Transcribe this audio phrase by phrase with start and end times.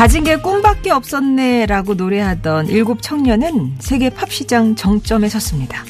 [0.00, 5.84] 가진 게 꿈밖에 없었네라고 노래하던 일곱 청년은 세계 팝 시장 정점에 섰습니다.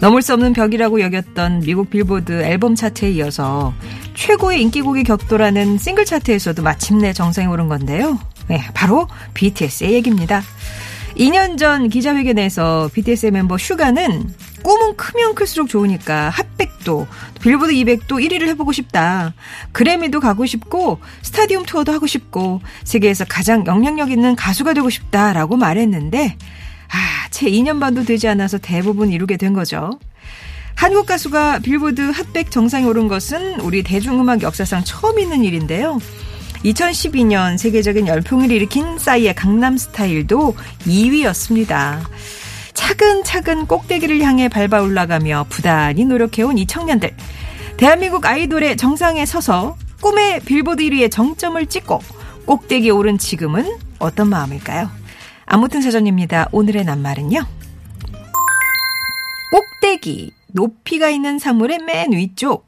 [0.00, 3.74] 넘을 수 없는 벽이라고 여겼던 미국 빌보드 앨범 차트에 이어서
[4.14, 8.18] 최고의 인기곡이 격돌하는 싱글 차트에서도 마침내 정상에 오른 건데요.
[8.48, 10.42] 네, 바로 BTS의 얘기입니다.
[11.18, 14.32] 2년 전 기자회견에서 BTS의 멤버 슈가는
[14.62, 16.46] 꿈은 크면 클수록 좋으니까 핫
[16.86, 17.08] 백도
[17.40, 19.34] 빌보드 200도 1위를 해보고 싶다.
[19.72, 26.36] 그래미도 가고 싶고 스타디움 투어도 하고 싶고 세계에서 가장 영향력 있는 가수가 되고 싶다라고 말했는데
[26.88, 29.98] 아, 채 2년 반도 되지 않아서 대부분 이루게 된 거죠.
[30.76, 35.98] 한국 가수가 빌보드 핫백 정상에 오른 것은 우리 대중음악 역사상 처음 있는 일인데요.
[36.64, 40.54] 2012년 세계적인 열풍을 일으킨 싸이의 강남 스타일도
[40.86, 42.00] 2위였습니다.
[42.86, 47.16] 차근차근 꼭대기를 향해 밟아 올라가며 부단히 노력해온 이 청년들.
[47.76, 51.98] 대한민국 아이돌의 정상에 서서 꿈의 빌보드 1위의 정점을 찍고
[52.46, 54.88] 꼭대기에 오른 지금은 어떤 마음일까요?
[55.46, 56.48] 아무튼 사전입니다.
[56.52, 57.40] 오늘의 낱말은요.
[59.50, 62.65] 꼭대기, 높이가 있는 사물의 맨 위쪽.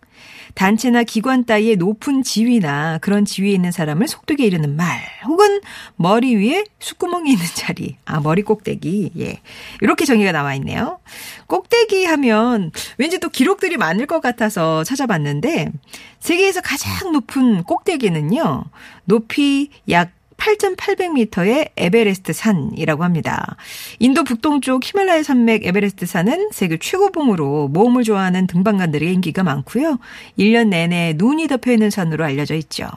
[0.58, 5.60] 단체나 기관 따위의 높은 지위나 그런 지위에 있는 사람을 속되게 이르는 말, 혹은
[5.94, 9.38] 머리 위에 숫구멍이 있는 자리, 아, 머리 꼭대기, 예.
[9.80, 10.98] 이렇게 정의가 나와 있네요.
[11.46, 15.70] 꼭대기 하면 왠지 또 기록들이 많을 것 같아서 찾아봤는데,
[16.18, 18.64] 세계에서 가장 높은 꼭대기는요,
[19.04, 23.56] 높이 약 8,800m의 에베레스트 산이라고 합니다.
[23.98, 29.98] 인도 북동쪽 히말라야 산맥 에베레스트 산은 세계 최고봉으로 모험을 좋아하는 등반가들의 인기가 많고요.
[30.38, 32.88] 1년 내내 눈이 덮여 있는 산으로 알려져 있죠.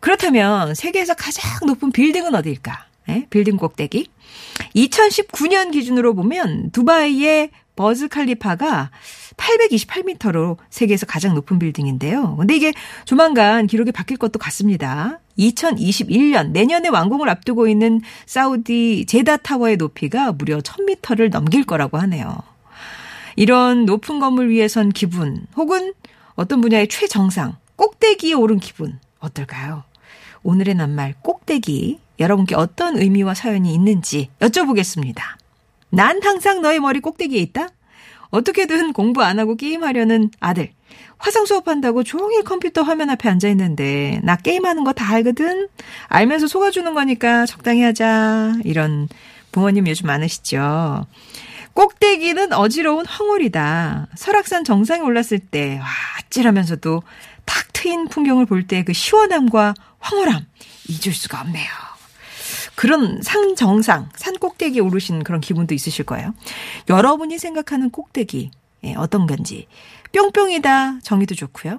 [0.00, 2.86] 그렇다면 세계에서 가장 높은 빌딩은 어디일까?
[3.08, 3.26] 네?
[3.30, 4.08] 빌딩 꼭대기.
[4.76, 8.90] 2019년 기준으로 보면 두바이의 버즈 칼리파가
[9.36, 12.36] 828m로 세계에서 가장 높은 빌딩인데요.
[12.36, 12.72] 근데 이게
[13.04, 15.20] 조만간 기록이 바뀔 것도 같습니다.
[15.38, 22.38] 2021년 내년에 완공을 앞두고 있는 사우디 제다 타워의 높이가 무려 1000m를 넘길 거라고 하네요.
[23.36, 25.94] 이런 높은 건물 위에 선 기분 혹은
[26.34, 29.84] 어떤 분야의 최정상 꼭대기에 오른 기분 어떨까요?
[30.42, 35.22] 오늘의 낱말 꼭대기 여러분께 어떤 의미와 사연이 있는지 여쭤보겠습니다.
[35.90, 37.68] 난 항상 너의 머리 꼭대기에 있다?
[38.30, 40.70] 어떻게든 공부 안 하고 게임하려는 아들.
[41.18, 45.68] 화상 수업한다고 종일 컴퓨터 화면 앞에 앉아 있는데 나 게임하는 거 다 알거든.
[46.08, 48.54] 알면서 속아주는 거니까 적당히 하자.
[48.64, 49.08] 이런
[49.52, 51.06] 부모님 요즘 많으시죠.
[51.74, 54.08] 꼭대기는 어지러운 황홀이다.
[54.16, 55.86] 설악산 정상에 올랐을 때 와,
[56.18, 57.02] 아찔하면서도
[57.44, 60.46] 탁 트인 풍경을 볼 때 그 시원함과 황홀함
[60.88, 61.68] 잊을 수가 없네요.
[62.80, 66.32] 그런 산 정상, 산 꼭대기에 오르신 그런 기분도 있으실 거예요.
[66.88, 68.52] 여러분이 생각하는 꼭대기,
[68.84, 69.66] 예, 어떤 건지.
[70.14, 71.78] 뿅뿅이다 정의도 좋고요.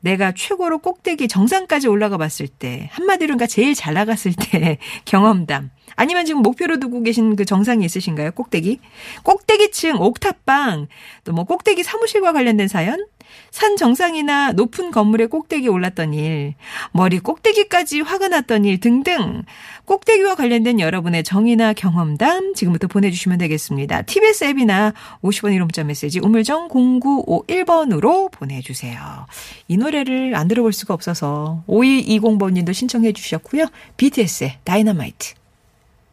[0.00, 4.76] 내가 최고로 꼭대기 정상까지 올라가 봤을 때, 한마디로 가 제일 잘 나갔을 때
[5.06, 5.70] 경험담.
[5.96, 8.32] 아니면 지금 목표로 두고 계신 그 정상이 있으신가요?
[8.32, 8.78] 꼭대기?
[9.22, 10.86] 꼭대기층, 옥탑방,
[11.24, 13.06] 또 뭐 꼭대기 사무실과 관련된 사연?
[13.50, 16.54] 산 정상이나 높은 건물의 꼭대기에 올랐던 일,
[16.92, 19.42] 머리 꼭대기까지 화가 났던 일 등등
[19.84, 24.02] 꼭대기와 관련된 여러분의 정의나 경험담 지금부터 보내주시면 되겠습니다.
[24.02, 29.26] TBS 앱이나 50원 1호 문자 메시지 우물정 0951번으로 보내주세요.
[29.68, 33.66] 이 노래를 안 들어볼 수가 없어서 5120번님도 신청해 주셨고요.
[33.96, 35.34] BTS의 다이너마이트.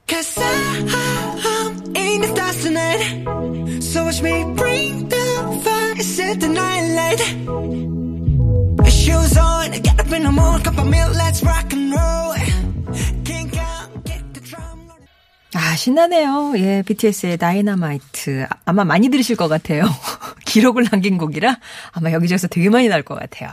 [0.07, 5.28] Cause I'm in the stars tonight So watch me bring the
[5.99, 7.19] Set the night light
[8.89, 12.35] Shoes on Get up in the morning Cup of milk Let's rock and roll
[13.25, 14.87] Kink out Get the drum
[15.55, 16.53] 아, 신나네요.
[16.57, 18.47] 예, BTS의 다이너마이트.
[18.65, 19.83] 아마 많이 들으실 것 같아요.
[20.45, 21.57] 기록을 남긴 곡이라
[21.91, 23.49] 아마 여기저기서 되게 많이 나올 것 같아요.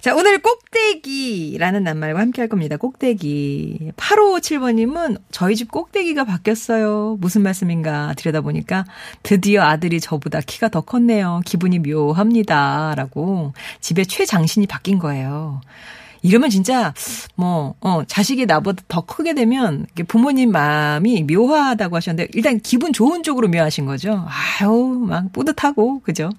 [0.00, 2.76] 자, 오늘 꼭대기라는 낱말과 함께 할 겁니다.
[2.76, 3.92] 꼭대기.
[3.96, 7.16] 8557번님은 저희 집 꼭대기가 바뀌었어요.
[7.20, 8.84] 무슨 말씀인가 들여다보니까
[9.24, 11.40] 드디어 아들이 저보다 키가 더 컸네요.
[11.44, 12.94] 기분이 묘합니다.
[12.96, 15.60] 라고 집에 최장신이 바뀐 거예요.
[16.22, 16.94] 이러면 진짜
[17.34, 23.48] 뭐 어, 자식이 나보다 더 크게 되면 부모님 마음이 묘하다고 하셨는데 일단 기분 좋은 쪽으로
[23.48, 24.26] 묘하신 거죠.
[24.28, 26.30] 아유 막 뿌듯하고 그죠.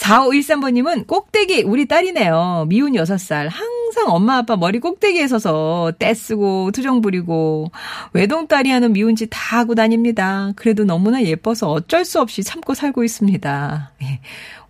[0.00, 2.66] 4513번님은 꼭대기 우리 딸이네요.
[2.68, 3.48] 미운 6살.
[3.50, 7.70] 항상 엄마 아빠 머리 꼭대기에 서서 떼쓰고 투정 부리고
[8.14, 10.52] 외동딸이 하는 미운 짓 다 하고 다닙니다.
[10.56, 13.92] 그래도 너무나 예뻐서 어쩔 수 없이 참고 살고 있습니다.
[14.02, 14.20] 예.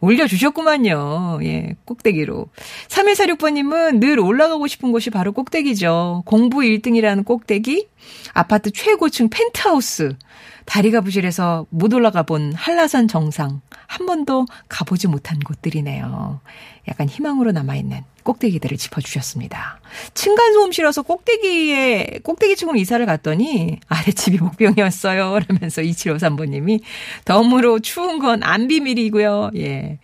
[0.01, 1.41] 올려주셨구만요.
[1.43, 2.47] 예, 꼭대기로.
[2.89, 6.23] 3146번님은 늘 올라가고 싶은 곳이 바로 꼭대기죠.
[6.27, 7.89] 공부 1등이라는 꼭대기,
[8.33, 10.17] 아파트 최고층 펜트하우스,
[10.65, 13.61] 다리가 부실해서 못 올라가 본 한라산 정상,
[13.91, 16.41] 한 번도 가보지 못한 곳들이네요.
[16.87, 19.81] 약간 희망으로 남아있는 꼭대기들을 짚어주셨습니다.
[20.15, 25.41] 층간소음 실어서 꼭대기에, 꼭대기층으로 이사를 갔더니 아래집이 목병이었어요.
[25.49, 26.83] 라면서 2753번님이
[27.25, 29.51] 덤으로 추운 건 안 비밀이고요.
[29.57, 29.99] 예.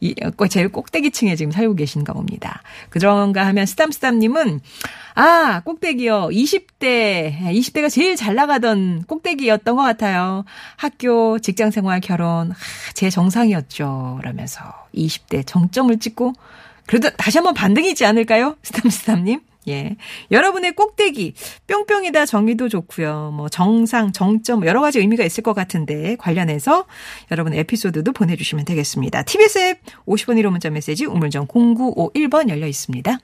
[0.00, 0.14] 이,
[0.50, 2.62] 제일 꼭대기층에 지금 살고 계신가 봅니다.
[2.90, 4.60] 그런가 하면 스담스담님은
[5.14, 6.28] 아, 꼭대기요.
[6.30, 10.44] 20대, 20대가 제일 잘 나가던 꼭대기였던 것 같아요.
[10.76, 12.52] 학교, 직장 생활, 결혼,
[12.94, 14.20] 제 정상이었죠.
[14.22, 14.62] 라면서
[14.94, 16.34] 20대 정점을 찍고
[16.86, 18.56] 그래도 다시 한번 반등이지 않을까요?
[18.62, 19.40] 스탐스탐님.
[19.68, 19.96] 예.
[20.30, 21.34] 여러분의 꼭대기,
[21.66, 23.32] 뿅뿅이다 정의도 좋고요.
[23.34, 26.86] 뭐 정상, 정점 여러 가지 의미가 있을 것 같은데 관련해서
[27.30, 29.22] 여러분 에피소드도 보내주시면 되겠습니다.
[29.22, 33.18] TBS 앱 50원 1호 문자 메시지 우물정 0951번 열려 있습니다.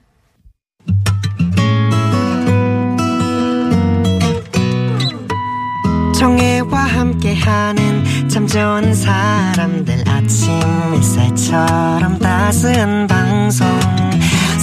[6.17, 10.51] 정혜와 함께하는 참 좋은 사람들 아침
[10.93, 13.67] 햇살처럼 따스한 방송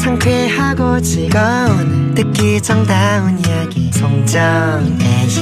[0.02, 3.88] 상쾌하고 즐거운 듣기 정다운 이야기.
[3.93, 5.37] 송정애의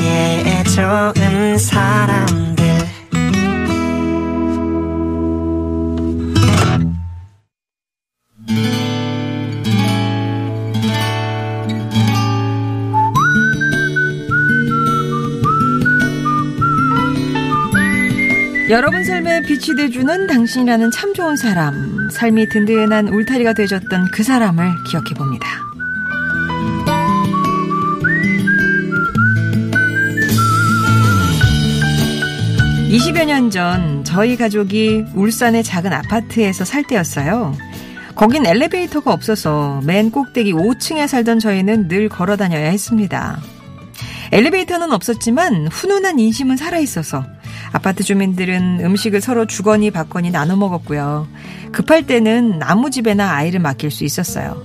[0.74, 2.60] 좋은 사람들.
[18.68, 25.14] 여러분 삶에 빛이 돼주는 당신이라는 참 좋은 사람, 삶이 든든한 울타리가 되어줬던 그 사람을 기억해
[25.14, 25.46] 봅니다.
[32.90, 37.54] 20여 년 전 저희 가족이 울산의 작은 아파트에서 살 때였어요.
[38.16, 43.38] 거긴 엘리베이터가 없어서 맨 꼭대기 5층에 살던 저희는 늘 걸어 다녀야 했습니다.
[44.32, 47.24] 엘리베이터는 없었지만 훈훈한 인심은 살아있어서
[47.72, 51.28] 아파트 주민들은 음식을 서로 주거니 받거니 나눠 먹었고요.
[51.72, 54.62] 급할 때는 나무집에나 아이를 맡길 수 있었어요.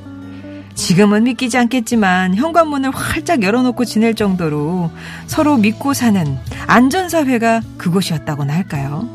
[0.73, 4.91] 지금은 믿기지 않겠지만 현관문을 활짝 열어놓고 지낼 정도로
[5.25, 6.37] 서로 믿고 사는
[6.67, 9.07] 안전사회가 그곳이었다고나 할까요?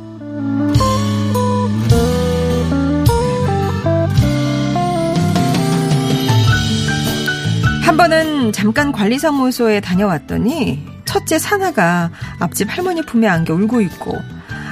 [7.82, 12.08] 한 번은 잠깐 관리사무소에 다녀왔더니 첫째 사나가
[12.38, 14.16] 앞집 할머니 품에 안겨 울고 있고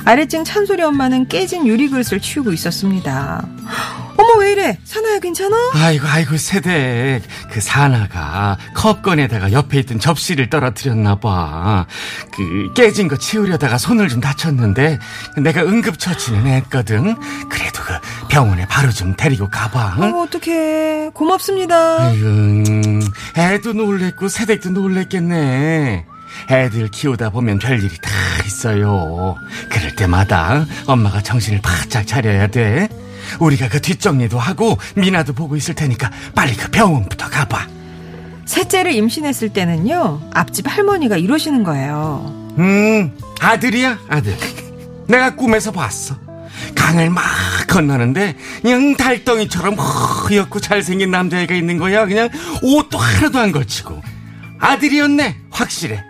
[0.05, 3.45] 아래층 찬소리 엄마는 깨진 유리그릇을 치우고 있었습니다.
[4.17, 4.79] 어머 왜 이래?
[4.85, 5.57] 사나야 괜찮아?
[5.75, 11.87] 아이고 아이고 세댁 그 사나가 컵건에다가 옆에 있던 접시를 떨어뜨렸나 봐.
[12.33, 15.01] 그 깨진 거 치우려다가 손을 좀 다쳤는데
[15.39, 17.17] 내가 응급처치는 했거든.
[17.49, 17.95] 그래도 그
[18.29, 19.97] 병원에 바로 좀 데리고 가봐.
[19.99, 20.15] 응?
[20.15, 22.05] 어 어떡해 고맙습니다.
[22.05, 23.01] 아이고 음,
[23.37, 26.07] 애도 놀랬고 세댁도 놀랬겠네.
[26.51, 28.11] 애들 키우다 보면 별일이 다
[28.47, 29.37] 있어요.
[29.69, 32.89] 그럴 때마다 엄마가 정신을 바짝 차려야 돼.
[33.41, 37.67] 우리가 그 뒷정리도 하고 미나도 보고 있을 테니까 빨리 그 병원부터 가봐.
[38.47, 42.55] 셋째를 임신했을 때는요, 앞집 할머니가 이러시는 거예요.
[42.59, 44.35] 음, 아들이야, 아들.
[45.07, 46.17] 내가 꿈에서 봤어.
[46.75, 47.23] 강을 막
[47.69, 52.07] 건너는데 그냥 달덩이처럼 허옇고 잘생긴 남자애가 있는 거야.
[52.07, 52.31] 그냥
[52.63, 54.03] 옷도 하나도 안 걸치고.
[54.59, 56.03] 아들이었네, 확실해.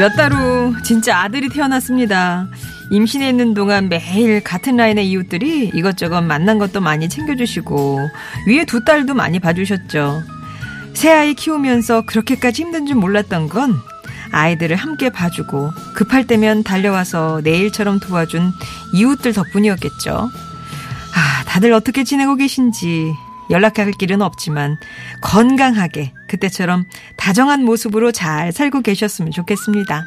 [0.00, 2.48] 몇 달 후 진짜 아들이 태어났습니다.
[2.90, 8.08] 임신해 있는 동안 매일 같은 라인의 이웃들이 이것저것 만난 것도 많이 챙겨주시고
[8.48, 10.22] 위에 두 딸도 많이 봐주셨죠.
[10.94, 13.76] 새 아이 키우면서 그렇게까지 힘든 줄 몰랐던 건
[14.32, 18.52] 아이들을 함께 봐주고 급할 때면 달려와서 내일처럼 도와준
[18.94, 20.30] 이웃들 덕분이었겠죠.
[21.14, 23.12] 아, 다들 어떻게 지내고 계신지
[23.50, 24.78] 연락할 길은 없지만
[25.20, 30.06] 건강하게 그때처럼 다정한 모습으로 잘 살고 계셨으면 좋겠습니다.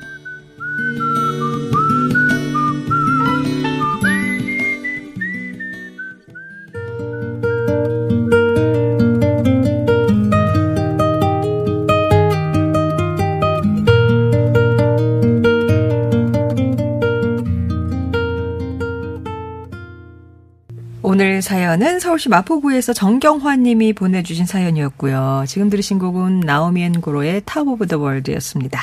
[21.06, 25.44] 오늘 사연은 서울시 마포구에서 정경환 님이 보내주신 사연이었고요.
[25.48, 28.80] 지금 들으신 곡은 나오미 앤 고로의 Top of the World였습니다.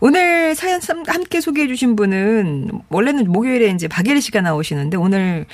[0.00, 5.46] 오늘 사연 쌈- 함께 소개해 주신 분은 원래는 목요일에 이제 박예리 씨가 나오시는데 오늘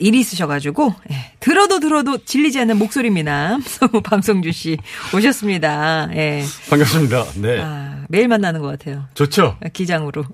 [0.00, 3.58] 일이 있으셔가지고 예, 들어도 들어도 질리지 않는 목소리입니다.
[3.64, 4.78] 성우 방송주 씨
[5.14, 6.08] 오셨습니다.
[6.14, 6.42] 예.
[6.70, 7.24] 반갑습니다.
[7.36, 7.60] 네.
[7.62, 9.04] 아, 매일 만나는 것 같아요.
[9.14, 9.56] 좋죠?
[9.72, 10.24] 기장으로.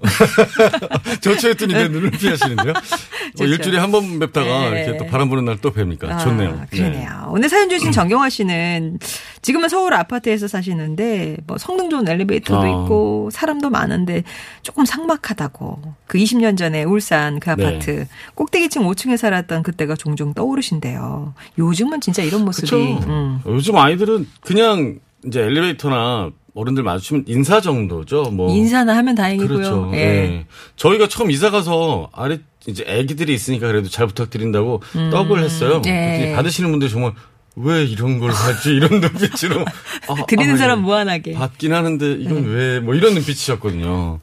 [1.21, 2.73] 좋죠 했더니 내 눈을 피하시는데요.
[3.41, 3.45] 어.
[3.45, 4.85] 일주일에 한 번 뵙다가 네.
[4.85, 6.67] 이렇게 또 바람 부는 날 또 뵙니까 아, 좋네요.
[6.71, 7.29] 그러네요.
[7.31, 8.99] 오늘 사연 주신 정경화 씨는
[9.47, 12.69] 지금은 서울 아파트에서 사시는데 뭐 성능 좋은 엘리베이터도 아.
[12.69, 14.25] 있고 사람도 많은데
[14.63, 15.83] 조금 삭막하다고.
[16.09, 17.65] 그 20년 전에 울산 그 네.
[17.65, 21.35] 아파트 꼭대기층 5층에 살았던 그때가 종종 떠오르신대요.
[21.59, 22.75] 요즘은 진짜 이런 모습이.
[23.07, 23.39] 음.
[23.47, 28.25] 요즘 아이들은 그냥 이제 엘리베이터나 어른들 마주치면 인사 정도죠.
[28.33, 29.59] 뭐 인사나 하면 다행이고요.
[29.59, 29.91] 그렇죠.
[29.95, 29.99] 예.
[29.99, 30.47] 예.
[30.75, 35.83] 저희가 처음 이사 가서 아래 이제 아기들이 있으니까 그래도 잘 부탁드린다고 떡을 했어요.
[35.87, 36.33] 예.
[36.35, 37.13] 받으시는 분들 정말
[37.57, 39.65] 왜 이런 걸 하지 이런 눈빛으로
[40.09, 40.83] 아, 드리는 아, 사람 예.
[40.83, 41.33] 무한하게.
[41.33, 44.21] 받긴 하는데 이건 왜뭐 이런 눈빛이셨거든요.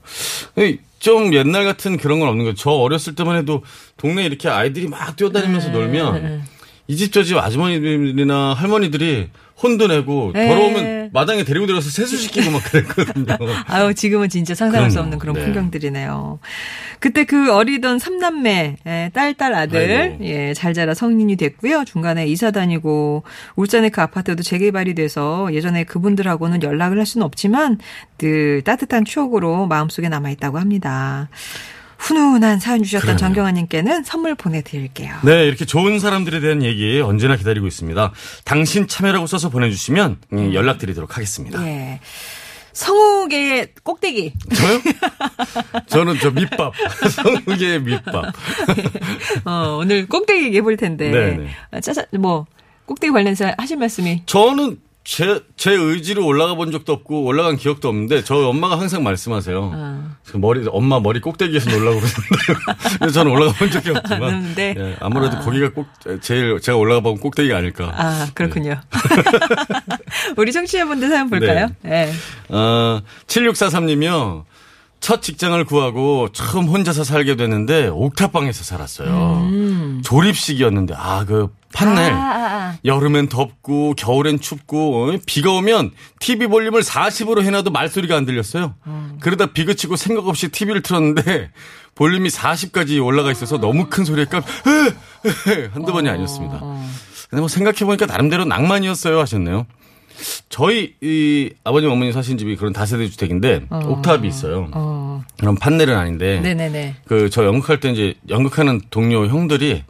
[0.57, 2.55] 이, 좀 옛날 같은 그런 건 없는 거예요.
[2.55, 3.63] 저 어렸을 때만 해도
[3.97, 5.73] 동네 에 이렇게 아이들이 막 뛰어다니면서 네.
[5.73, 6.43] 놀면
[6.87, 9.29] 이 집 저 집 아주머니들이나 할머니들이
[9.61, 10.49] 혼도 내고 네.
[10.49, 13.37] 더러우면 마당에 데리고 들어가서 세수시키고 막 그랬거든요.
[13.67, 14.99] 아유, 지금은 진짜 상상할 수.
[14.99, 15.45] 없는 그런 네.
[15.45, 16.39] 풍경들이네요.
[16.99, 20.17] 그때 그 어리던 삼남매, 예, 딸, 딸, 아들.
[20.21, 21.85] 예, 잘 자라 성인이 됐고요.
[21.85, 23.23] 중간에 이사 다니고,
[23.55, 27.77] 울산의 그 아파트도 재개발이 돼서 예전에 그분들하고는 연락을 할 수는 없지만,
[28.17, 31.29] 그 따뜻한 추억으로 마음속에 남아 있다고 합니다.
[32.03, 33.17] 훈훈한 사연 주셨던.
[33.17, 35.15] 정경아님께는 선물 보내드릴게요.
[35.24, 38.12] 네, 이렇게 좋은 사람들에 대한 얘기 언제나 기다리고 있습니다.
[38.43, 41.65] 당신 참여라고 써서 보내주시면 음, 연락드리도록 하겠습니다.
[41.65, 42.00] 예.
[42.74, 44.33] 성우계의 꼭대기.
[44.53, 44.81] 저요?
[45.88, 46.74] 저는 저 밑밥.
[47.45, 48.25] 성우계의 밑밥.
[49.45, 51.10] 어, 오늘 꼭대기 얘기해 볼 텐데.
[51.10, 51.50] 네네.
[51.72, 52.48] 아, 짜자, 뭐,
[52.86, 54.24] 꼭대기 관련해서 하실 말씀이.
[54.25, 59.72] 저는 제, 제 의지로 올라가 본 적도 없고 올라간 기억도 없는데 저희 엄마가 항상 말씀하세요.
[59.74, 60.12] 아.
[60.30, 62.98] 그 머리, 엄마 머리 꼭대기에서 놀라고 그러는데.
[63.00, 64.24] 그래서 저는 올라가 본 적이 없지만.
[64.24, 64.75] 없는데.
[64.77, 65.88] 예, 아무래도 거기가 꼭
[66.22, 67.92] 제일 제가 올라가 본 꼭대기가 아닐까.
[67.96, 68.80] 아, 그렇군요.
[70.38, 71.68] 우리 청취자분들 사연 볼까요?
[71.82, 72.12] 네.
[72.50, 74.46] 어, 7643님이요.
[75.03, 79.50] 첫 직장을 구하고 처음 혼자서 살게 됐는데 옥탑방에서 살았어요.
[80.01, 82.17] 조립식이었는데 아 그 판넬 음.
[82.17, 82.77] 아, 아, 아.
[82.86, 88.75] 여름엔 덥고 겨울엔 춥고 어, 비가 오면 TV 볼륨을 40으로 해놔도 말소리가 안 들렸어요.
[88.88, 89.17] 음.
[89.19, 91.51] 그러다 비 그치고 생각 없이 TV를 틀었는데
[91.95, 94.41] 볼륨이 40까지 올라가 있어서 너무 큰 소리에 깜
[95.74, 96.60] 한두 번이 아니었습니다.
[96.62, 96.89] 어.
[97.29, 99.65] 근데 뭐 생각해보니까 나름대로 낭만이었어요 하셨네요.
[100.50, 104.70] 저희 이 아버님 어머니 사신 집이 그런 다세대 주택인데 옥탑이 있어요.
[104.74, 105.24] 어.
[105.39, 106.96] 그런 판넬은 아닌데 네네네.
[107.05, 109.84] 그 저 연극할 때 이제 연극하는 동료 형들이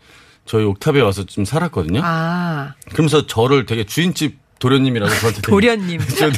[0.46, 2.02] 저희 옥탑에 와서 좀 살았거든요.
[2.04, 6.00] 아, 그러면서 저를 되게 주인집 도련님이라고 저한테 도련님.
[6.18, 6.32] 저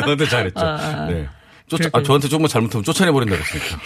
[0.00, 0.60] 저한테 잘했죠.
[0.60, 1.06] 아, 아.
[1.06, 1.28] 네.
[1.70, 2.02] 쫓아, 아.
[2.02, 3.78] 저한테 조금만 잘못하면 쫓아내버린다 그랬으니까.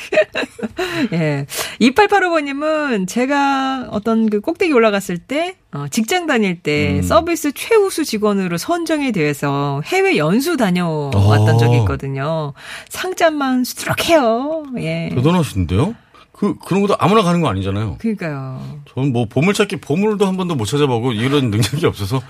[1.12, 1.46] 예.
[1.80, 7.02] 2885번님은 제가 어떤 그 꼭대기 올라갔을 때, 어, 직장 다닐 때 음.
[7.02, 11.56] 서비스 최우수 직원으로 선정이 돼서 해외 연수 다녀왔던 어.
[11.58, 12.54] 적이 있거든요.
[12.88, 14.64] 상장만 수두룩해요.
[14.78, 15.10] 예.
[15.14, 15.94] 대단하신데요?
[16.36, 17.96] 그, 그런 것도 아무나 가는 거 아니잖아요.
[17.98, 18.80] 그러니까요.
[18.92, 22.20] 저는 뭐 보물찾기 보물도 한 번도 못 찾아보고 이런 능력이 없어서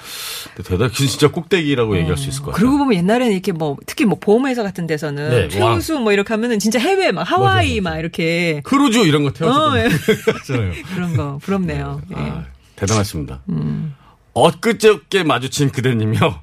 [0.63, 2.61] 대단히 진짜 꼭대기라고 얘기할 수 있을 것 같아요.
[2.61, 6.59] 그러고 보면 옛날에는 이렇게 뭐 특히 뭐 보험회사 같은 데서는 네, 최우수 뭐 이렇게 하면은
[6.59, 9.89] 진짜 해외 막 하와이 막 이렇게 크루즈 이런 거 태워서 어, 예.
[10.95, 12.03] 그런 거 부럽네요.
[12.11, 12.21] 예.
[12.21, 12.45] 아,
[12.77, 13.41] 대단하십니다.
[13.49, 13.95] 음.
[14.35, 16.43] 엊그저께 마주친 그대님이요.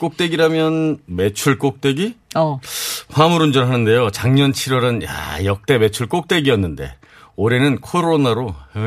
[0.00, 2.14] 꼭대기라면 매출 꼭대기?
[2.34, 2.58] 어.
[3.10, 4.10] 화물 운전 하는데요.
[4.10, 6.96] 작년 7월은 야 역대 매출 꼭대기였는데
[7.36, 8.54] 올해는 코로나로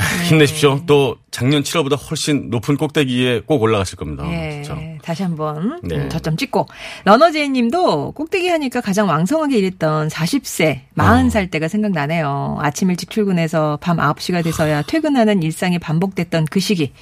[0.28, 0.82] 힘내십시오.
[0.86, 4.24] 또 작년 7월보다 훨씬 높은 꼭대기에 꼭 올라가실 겁니다.
[4.30, 4.80] 예, 그렇죠?
[5.02, 5.96] 다시 한번 네.
[5.96, 6.66] 음, 저점 찍고
[7.04, 11.50] 러너제이 님도 꼭대기 하니까 가장 왕성하게 일했던 40세, 40살 어.
[11.50, 12.58] 때가 생각나네요.
[12.60, 16.92] 아침 일찍 출근해서 밤 9시가 돼서야 퇴근하는 일상이 반복됐던 그 시기.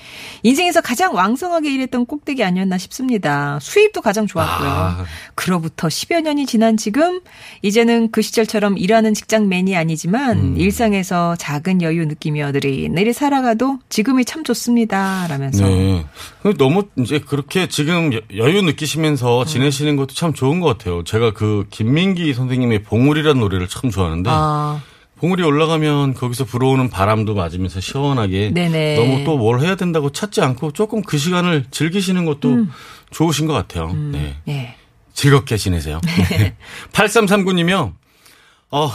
[0.43, 3.59] 인생에서 가장 왕성하게 일했던 꼭대기 아니었나 싶습니다.
[3.63, 4.69] 수입도 가장 좋았고요.
[4.69, 5.05] 아.
[5.35, 7.21] 그로부터 10여 년이 지난 지금
[7.63, 10.57] 이제는 그 시절처럼 일하는 직장맨이 아니지만 음.
[10.59, 15.27] 일상에서 작은 여유 느끼며 느릿느릿 살아가도 지금 이 참 좋습니다.
[15.29, 16.05] 라면서 네.
[16.59, 21.05] 너무 이제 그렇게 지금 여- 여유 느끼시면서 지내시는 것도 참 좋은 것 같아요.
[21.05, 24.81] 제가 그 김민기 선생님의 봉우리라는 노래를 참 좋아하는데 아,
[25.19, 28.97] 봉우리 올라가면 거기서 불어오는 바람도 맞으면서 시원하게 네네.
[28.97, 32.67] 너무 또 뭘 해야 된다고 찾지 않고 조금 그 시간을 즐기시는 것도
[33.11, 33.93] 좋으신 것 같아요.
[33.93, 34.37] 네.
[34.49, 34.75] 예.
[35.15, 36.01] 즐겁게 지내세요.
[36.93, 37.95] 8339님이요.
[38.71, 38.91] 어,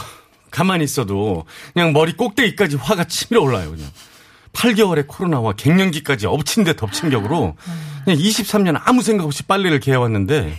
[0.50, 3.88] 가만히 있어도 그냥 머리 꼭대기까지 화가 치밀어 올라요, 그냥.
[4.54, 7.56] 8개월의 코로나와 갱년기까지 엎친 데 덮친 격으로
[8.04, 10.56] 그냥 23년 아무 생각 없이 빨래를 개해왔는데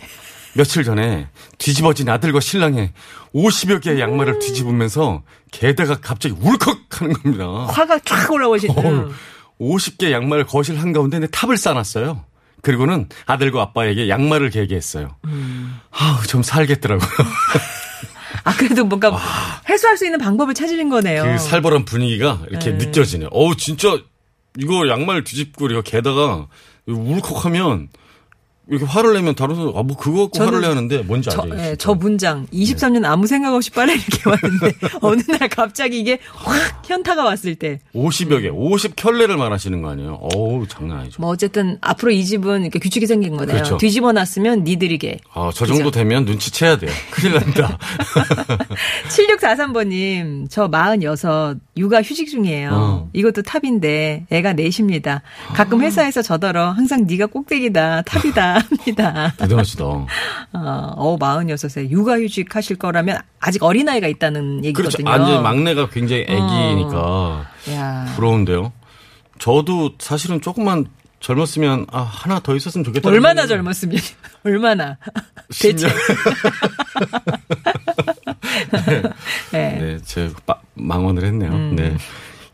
[0.54, 2.92] 며칠 전에 뒤집어진 아들과 신랑의
[3.34, 7.46] 50여 개의 양말을 뒤집으면서 개다가 갑자기 울컥 하는 겁니다.
[7.70, 8.70] 화가 쫙 올라오신.
[8.72, 9.12] 어우,
[9.60, 12.24] 50개 양말 거실 한가운데 내 탑을 쌓아놨어요.
[12.62, 15.16] 그리고는 아들과 아빠에게 양말을 개게 했어요.
[15.92, 17.10] 아우, 좀 살겠더라고요.
[18.46, 19.12] 아 그래도 뭔가
[19.68, 21.24] 해소할 수 있는 방법을 찾으신 거네요.
[21.24, 22.86] 그 살벌한 분위기가 이렇게 네.
[22.86, 23.28] 느껴지네.
[23.32, 23.98] 어우, 진짜
[24.58, 26.48] 이거 양말 뒤집고 이거 게다가
[26.88, 27.90] 울컥하면
[28.68, 31.58] 이렇게 화를 내면 다른 사람, 아, 뭐 그거 갖고 화를 내는데 뭔지 저, 알죠?
[31.60, 31.76] 예.
[31.78, 37.56] 저 문장 23년 아무 생각 없이 빨래를 개왔는데 어느 날 갑자기 이게 확 현타가 왔을
[37.56, 40.20] 때 50여 개, 50 켤레를 말하시는 거 아니에요?
[40.34, 41.22] 어우, 장난 아니죠.
[41.22, 43.56] 뭐 어쨌든 앞으로 이 집은 이렇게 규칙이 생긴 거네요.
[43.58, 43.78] 그렇죠.
[43.78, 45.20] 뒤집어 놨으면 니들이게.
[45.34, 46.92] 아, 저 정도 되면 눈치채야 돼요.
[47.12, 47.78] 큰일 난다.
[49.10, 52.70] 7643번님, 저 46, 육아 휴직 중이에요.
[52.74, 53.10] 어.
[53.14, 55.22] 이것도 탑인데, 애가 넷입니다.
[55.54, 59.34] 가끔 회사에서 저더러 항상 네가 꼭대기다, 탑이다 합니다.
[59.38, 59.84] 대단하시다.
[59.86, 60.08] 어,
[60.54, 64.98] 어 46세 육아 휴직 하실 거라면 아직 어린아이가 있다는 그렇죠.
[65.00, 65.10] 얘기거든요.
[65.10, 68.14] 아, 이제 막내가 굉장히 애기니까 야.
[68.16, 68.72] 부러운데요.
[69.40, 70.86] 저도 사실은 조금만
[71.20, 73.10] 젊었으면 아 하나 더 있었으면 좋겠다.
[73.10, 73.98] 얼마나 젊었으면,
[74.46, 74.98] 얼마나.
[75.60, 75.88] 대체.
[75.88, 75.92] 10년.
[79.52, 79.78] 네.
[79.80, 81.52] 네, 제 빠- 망언을 했네요.
[81.74, 81.98] 네.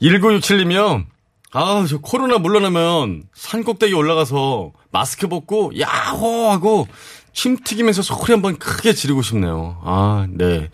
[0.01, 1.05] 1967이면
[1.53, 6.87] 아, 저 코로나 물러나면 산 꼭대기 올라가서 마스크 벗고 야호 하고
[7.33, 9.79] 침 튀기면서 소리 한번 크게 지르고 싶네요.
[9.83, 10.69] 아, 네.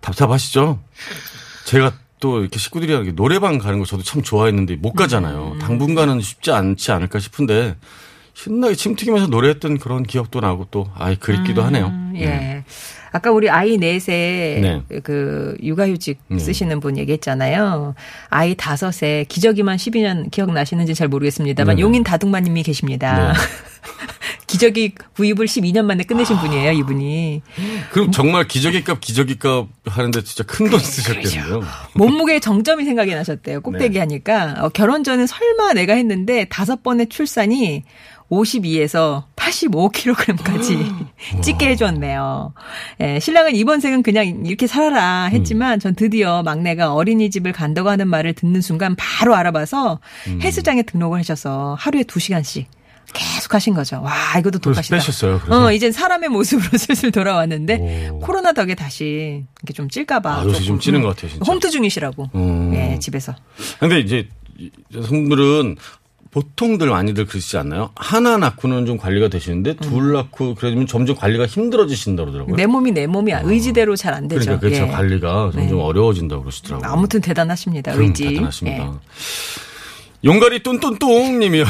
[0.00, 0.80] 답답하시죠?
[1.64, 5.58] 제가 또 이렇게 식구들이랑 노래방 가는 거 저도 참 좋아했는데 못 가잖아요.
[5.60, 7.76] 당분간은 쉽지 않지 않을까 싶은데
[8.34, 11.86] 신나게 침 튀기면서 노래했던 그런 기억도 나고 또 아이 그립기도 하네요.
[11.86, 12.64] 음, 예.
[13.12, 15.00] 아까 우리 아이 넷에 네.
[15.02, 16.38] 그 육아휴직 네.
[16.38, 17.94] 쓰시는 분 얘기했잖아요.
[18.28, 21.82] 아이 다섯에 기저귀만 12년 기억나시는지 잘 모르겠습니다만 네네.
[21.82, 23.32] 용인 다둥마님이 계십니다.
[23.32, 23.38] 네.
[24.46, 27.40] 기저귀 구입을 12년 만에 끝내신 분이에요, 이분이.
[27.90, 31.62] 그럼 정말 기저귀값 기저귀값 하는데 진짜 큰 돈 쓰셨겠네요.
[31.94, 33.62] 몸무게 정점이 생각이 나셨대요.
[33.62, 33.98] 꼭대기 네.
[34.00, 34.54] 하니까.
[34.58, 37.84] 어, 결혼 전에 설마 내가 했는데 다섯 번의 출산이
[38.32, 41.06] 52에서 85kg까지
[41.42, 42.54] 찌게 해줬네요.
[43.00, 48.32] 예, 신랑은 이번 생은 그냥 이렇게 살아라 했지만 전 드디어 막내가 어린이집을 간다고 하는 말을
[48.32, 50.00] 듣는 순간 바로 알아봐서
[50.42, 52.64] 헬스장에 등록을 하셔서 하루에 2시간씩
[53.12, 54.00] 계속 하신 거죠.
[54.00, 54.96] 와, 이것도 독하시다.
[54.96, 55.40] 빼셨어요.
[55.40, 58.20] 그래서 어, 이젠 사람의 모습으로 슬슬 돌아왔는데 오.
[58.20, 60.40] 코로나 덕에 다시 이렇게 좀 찔까봐.
[60.40, 61.44] 아, 요새 좀 찌는 음, 것 같아요, 진짜.
[61.52, 62.30] 홈트 중이시라고.
[62.34, 62.72] 음.
[62.74, 63.34] 예, 집에서.
[63.80, 65.76] 근데 이제 이 여성분들은
[66.32, 67.90] 보통들 많이들 그러시지 않나요?
[67.94, 72.56] 하나 낳고는 좀 관리가 되시는데 둘 낳고 그러면 점점 관리가 힘들어지신다 그러더라고요.
[72.56, 74.40] 내 몸이 내 몸이 의지대로 잘 안 되죠.
[74.44, 74.82] 그러니까 그렇죠.
[74.84, 74.88] 예.
[74.88, 75.82] 관리가 점점 네.
[75.84, 76.90] 어려워진다고 그러시더라고요.
[76.90, 77.92] 아무튼 대단하십니다.
[77.92, 78.24] 의지.
[78.24, 78.84] 대단하십니다.
[78.84, 78.90] 예.
[80.24, 81.64] 용가리 뚠뚠뚠 님이요.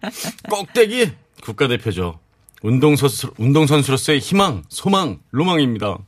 [0.50, 1.10] 꼭대기
[1.42, 2.18] 국가대표죠.
[2.62, 5.98] 운동선수, 운동선수로서의 희망, 소망, 로망입니다.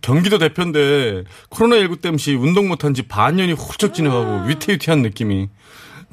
[0.00, 5.48] 경기도 대표인데 코로나19 땜시 운동 못한 지 반년이 훌쩍 지나가고 위태위태한 느낌이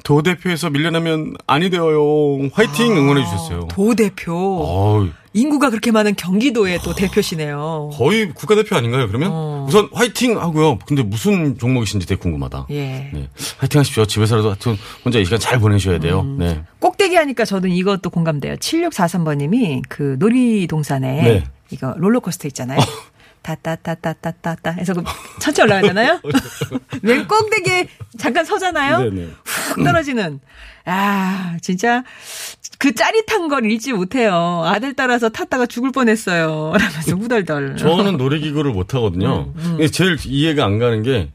[0.06, 2.48] 도 대표에서 밀려나면 아니 되어요.
[2.52, 3.66] 화이팅 응원해 주셨어요.
[3.66, 5.08] 도 대표.
[5.32, 7.90] 인구가 그렇게 많은 경기도의 또 대표시네요.
[7.92, 9.30] 거의 국가대표 아닌가요, 그러면?
[9.32, 9.66] 어.
[9.68, 10.78] 우선 화이팅 하고요.
[10.86, 12.68] 근데 무슨 종목이신지 되게 궁금하다.
[12.70, 13.10] 예.
[13.12, 13.28] 네.
[13.58, 14.06] 화이팅 하십시오.
[14.06, 16.20] 집에서라도 하여튼 혼자 이 시간 잘 보내셔야 돼요.
[16.20, 16.36] 음.
[16.38, 16.62] 네.
[16.78, 18.54] 꼭대기 하니까 저도 이것도 공감돼요.
[18.54, 21.38] 7643번님이 그 놀이동산에 네.
[21.44, 21.50] 어.
[21.70, 22.78] 이거 롤러코스터 있잖아요.
[23.46, 25.04] 타타타타타타타 해서 그
[25.40, 26.20] 천천히 올라가잖아요.
[27.02, 28.98] 맨 꼭대기에 잠깐 서잖아요.
[29.10, 29.28] 네네.
[29.44, 30.40] 훅 떨어지는.
[30.84, 32.02] 아, 진짜
[32.78, 34.64] 그 짜릿한 걸 잊지 못해요.
[34.66, 36.72] 아들 따라서 탔다가 죽을 뻔했어요.
[36.78, 37.76] 라면서 후덜덜.
[37.76, 39.52] 저는 놀이기구를 못 하거든요.
[39.56, 41.30] 음, 근데 제일 이해가 안 가는 게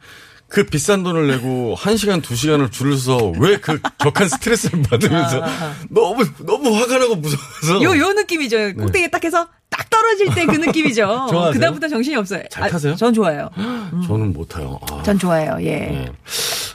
[0.52, 5.42] 그 비싼 돈을 내고 한시간두시간을 줄을 서서 왜 그 격한 스트레스를 받으면서
[5.90, 7.80] 너무, 너무 화가 나고 무서워서.
[7.80, 8.74] 아, 요, 요 느낌이죠.
[8.76, 11.28] 꼭대기에 딱 해서 딱 떨어질 때 그 느낌이죠.
[11.54, 12.44] 그다음부터 정신이 없어요.
[12.52, 12.96] 잘 타세요?
[12.96, 13.50] 전 좋아요.
[14.08, 14.78] 저는 못 타요.
[14.92, 15.02] 아.
[15.04, 15.58] 전 좋아요.
[15.62, 15.72] 예.
[15.78, 16.12] 네.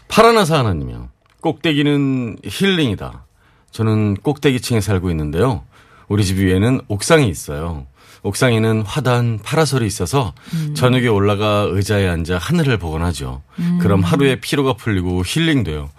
[0.08, 1.10] 파라나사 하나님이요.
[1.42, 3.24] 꼭대기는 힐링이다.
[3.72, 5.64] 저는 꼭대기층에 살고 있는데요.
[6.08, 7.86] 우리 집 위에는 옥상이 있어요.
[8.26, 10.34] 옥상에는 화단, 파라솔이 있어서
[10.74, 13.42] 저녁에 올라가 의자에 앉아 하늘을 보곤 하죠.
[13.80, 15.90] 그럼 하루의 피로가 풀리고 힐링돼요.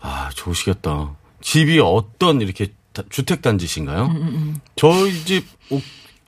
[0.00, 1.12] 아, 좋으시겠다.
[1.40, 4.10] 집이 어떤 이렇게 다- 주택단지신가요?
[4.76, 5.82] 저희 집 옥,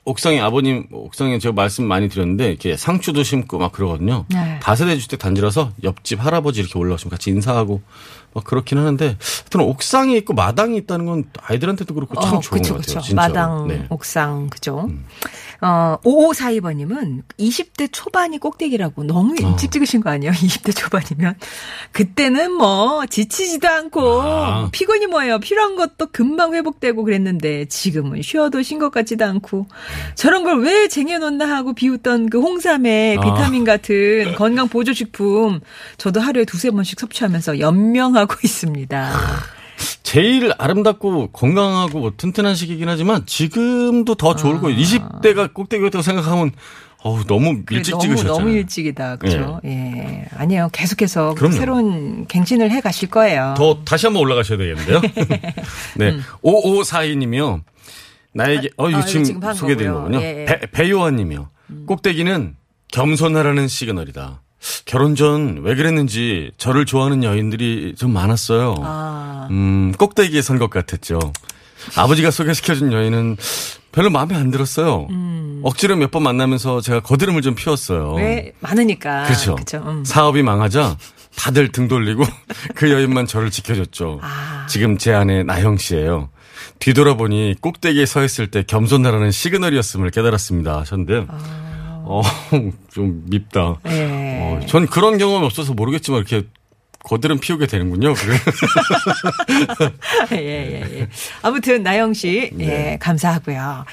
[0.05, 4.25] 옥상에 아버님 옥상에 제가 말씀 많이 드렸는데 이렇게 상추도 심고 막 그러거든요.
[4.29, 4.54] 네.
[4.65, 7.83] 다세대 주택 단지라서 옆집 할아버지 이렇게 올라오시면 같이 인사하고
[8.33, 12.81] 막 그렇긴 하는데 하여튼 옥상이 있고 마당이 있다는 건 아이들한테도 그렇고 참 좋은 그쵸, 것
[12.81, 12.97] 같아요.
[12.97, 12.99] 그쵸.
[13.01, 13.15] 진짜로.
[13.15, 13.85] 마당, 네.
[13.89, 14.89] 옥상, 그죠.
[15.61, 19.35] 어, 5542번님은 20대 초반이 꼭대기라고 너무 어.
[19.51, 20.33] 일찍 찍으신 거 아니에요?
[20.35, 21.35] 20대 초반이면.
[21.93, 24.69] 그때는 뭐, 지치지도 않고, 아.
[24.73, 25.39] 피곤이 뭐예요?
[25.39, 29.67] 필요한 것도 금방 회복되고 그랬는데, 지금은 쉬어도 쉰 것 같지도 않고,
[30.15, 33.21] 저런 걸 왜 쟁여놓나 하고 비웃던 그 홍삼의 아.
[33.21, 35.59] 비타민 같은 건강 보조식품,
[35.97, 39.13] 저도 하루에 두세 번씩 섭취하면서 연명하고 있습니다.
[40.03, 44.77] 제일 아름답고 건강하고 뭐 튼튼한 시기긴 하지만 지금도 더 좋을 거예요.
[44.77, 46.51] 20대가 꼭대기였다고 생각하면
[47.03, 48.33] 어우 너무 그래, 일찍 찍으셨잖아요.
[48.37, 49.17] 너무 일찍이다.
[49.17, 49.59] 그죠?
[49.65, 50.25] 예.
[50.35, 50.69] 아니에요.
[50.71, 51.55] 계속해서 그럼요.
[51.55, 53.53] 새로운 갱신을 해 가실 거예요.
[53.57, 55.01] 더 다시 한번 올라가셔야 되겠는데요.
[55.97, 56.09] 네.
[56.09, 56.23] 음.
[56.41, 57.61] 5542 님이요.
[58.33, 59.93] 나에게 어 이거 아, 지금, 지금 한 소개드린.
[59.93, 60.19] 거군요.
[60.21, 60.45] 예, 예.
[60.45, 61.49] 배, 배요한 님이요.
[61.85, 62.55] 꼭대기는
[62.91, 64.41] 겸손하라는 시그널이다.
[64.85, 68.75] 결혼 전 왜 그랬는지 저를 좋아하는 여인들이 좀 많았어요.
[68.81, 69.47] 아.
[69.51, 71.19] 음, 꼭대기에 선 것 같았죠.
[71.95, 73.37] 아버지가 소개시켜준 여인은
[73.91, 75.07] 별로 마음에 안 들었어요.
[75.63, 78.13] 억지로 몇 번 만나면서 제가 거드름을 좀 피웠어요.
[78.13, 78.17] 음.
[78.17, 79.23] 왜 많으니까.
[79.25, 79.55] 그렇죠.
[79.55, 79.83] 그죠.
[79.85, 80.03] 음.
[80.05, 80.97] 사업이 망하자
[81.35, 82.23] 다들 등 돌리고
[82.75, 84.19] 그 여인만 저를 지켜줬죠.
[84.21, 84.65] 아.
[84.69, 86.29] 지금 제 아내 나영 씨예요.
[86.79, 90.79] 뒤돌아보니 꼭대기에 서 있을 때 겸손하라는 시그널이었음을 깨달았습니다.
[90.79, 91.25] 하셨는데,
[92.05, 92.21] 어,
[92.91, 93.79] 좀 밉다.
[93.83, 93.91] 아.
[93.91, 94.39] 예.
[94.41, 96.47] 어, 전 그런 경험이 없어서 모르겠지만 이렇게
[97.03, 98.13] 거드름 피우게 되는군요.
[98.13, 98.37] 그래.
[100.33, 101.09] 예, 예, 예.
[101.41, 102.93] 아무튼 나영 씨, 네.
[102.93, 103.85] 예, 감사하고요.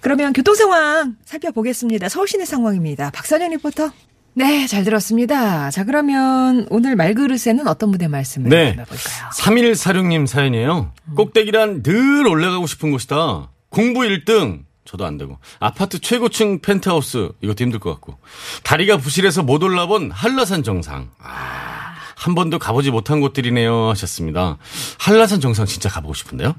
[0.00, 2.08] 그러면 교통 상황 살펴보겠습니다.
[2.08, 3.10] 서울 시내 상황입니다.
[3.10, 3.90] 박선영 리포터.
[4.34, 5.70] 네, 잘 들었습니다.
[5.70, 8.70] 자, 그러면 오늘 말그릇에는 어떤 무대 말씀을 네.
[8.72, 9.30] 나눠볼까요?
[9.32, 10.92] 3146님 사연이에요.
[11.16, 13.50] 꼭대기란 늘 올라가고 싶은 곳이다.
[13.70, 14.65] 공부 1등.
[14.86, 15.38] 저도 안 되고.
[15.58, 17.30] 아파트 최고층 펜트하우스.
[17.42, 18.18] 이것도 힘들 것 같고.
[18.62, 21.10] 다리가 부실해서 못 올라본 한라산 정상.
[21.18, 23.90] 아, 한 번도 가보지 못한 곳들이네요.
[23.90, 24.58] 하셨습니다.
[24.98, 26.54] 한라산 정상 진짜 가보고 싶은데요?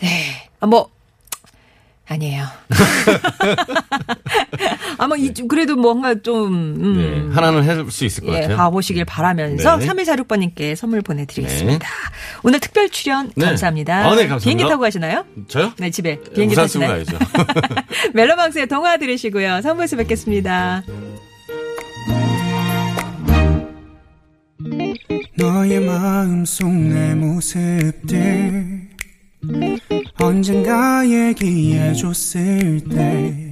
[0.00, 0.48] 네.
[0.60, 0.88] 아, 뭐,
[2.08, 2.46] 아니에요.
[4.98, 6.96] 아마 이, 그래도 뭔가 좀, 음.
[7.30, 7.34] 네.
[7.34, 8.56] 하나는 해볼 수 있을 것 예, 같아요.
[8.56, 9.86] 가보시길 바라면서 네.
[9.86, 11.86] 3146번님께 선물 보내드리겠습니다.
[12.42, 13.46] 오늘 특별 출연 네.
[13.46, 13.94] 감사합니다.
[13.98, 14.44] 아, 네, 감사합니다.
[14.44, 15.24] 비행기 타고 가시나요?
[15.48, 15.72] 저요?
[15.78, 16.18] 네, 집에.
[16.34, 17.04] 비행기 우산 쓰고 타시나요?
[17.04, 17.18] 가야죠.
[18.14, 19.60] 멜로망스의 동화 들으시고요.
[19.62, 20.82] 3부에서 뵙겠습니다.
[25.36, 28.82] 너의 마음 속 내 모습들
[30.20, 33.51] 언젠가 얘기해줬을 때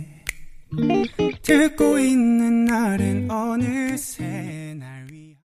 [1.42, 4.76] 듣고 있는 날은 어느새